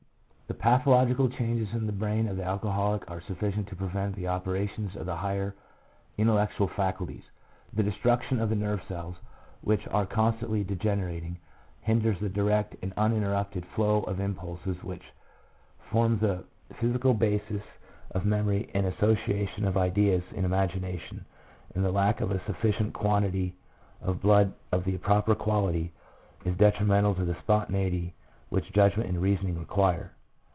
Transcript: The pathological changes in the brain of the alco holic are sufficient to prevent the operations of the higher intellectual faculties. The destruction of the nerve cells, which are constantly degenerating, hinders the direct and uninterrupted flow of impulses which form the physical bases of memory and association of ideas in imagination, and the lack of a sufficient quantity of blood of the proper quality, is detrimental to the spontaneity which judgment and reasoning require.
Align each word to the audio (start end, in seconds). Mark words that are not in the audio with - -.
The 0.51 0.57
pathological 0.57 1.29
changes 1.29 1.73
in 1.73 1.85
the 1.85 1.93
brain 1.93 2.27
of 2.27 2.35
the 2.35 2.43
alco 2.43 2.65
holic 2.75 3.09
are 3.09 3.21
sufficient 3.21 3.69
to 3.69 3.75
prevent 3.77 4.17
the 4.17 4.27
operations 4.27 4.97
of 4.97 5.05
the 5.05 5.15
higher 5.15 5.55
intellectual 6.17 6.67
faculties. 6.67 7.23
The 7.71 7.83
destruction 7.83 8.41
of 8.41 8.49
the 8.49 8.57
nerve 8.57 8.83
cells, 8.89 9.15
which 9.61 9.87
are 9.87 10.05
constantly 10.05 10.65
degenerating, 10.65 11.37
hinders 11.79 12.19
the 12.19 12.27
direct 12.27 12.75
and 12.81 12.91
uninterrupted 12.97 13.65
flow 13.65 14.01
of 14.03 14.19
impulses 14.19 14.75
which 14.83 15.05
form 15.89 16.19
the 16.19 16.43
physical 16.81 17.13
bases 17.13 17.61
of 18.11 18.25
memory 18.25 18.69
and 18.73 18.85
association 18.85 19.63
of 19.63 19.77
ideas 19.77 20.23
in 20.35 20.43
imagination, 20.43 21.23
and 21.75 21.85
the 21.85 21.91
lack 21.93 22.19
of 22.19 22.29
a 22.29 22.43
sufficient 22.43 22.93
quantity 22.93 23.55
of 24.01 24.21
blood 24.21 24.53
of 24.73 24.83
the 24.83 24.97
proper 24.97 25.33
quality, 25.33 25.93
is 26.43 26.57
detrimental 26.57 27.15
to 27.15 27.23
the 27.23 27.37
spontaneity 27.39 28.13
which 28.49 28.69
judgment 28.73 29.07
and 29.07 29.21
reasoning 29.21 29.57
require. 29.57 30.11